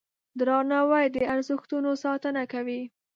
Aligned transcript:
درناوی 0.39 1.05
د 1.15 1.17
ارزښتونو 1.33 1.89
ساتنه 2.03 2.43
کوي. 2.53 2.81